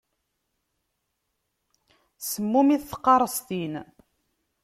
[2.27, 3.73] Semmumit tqaṛestin.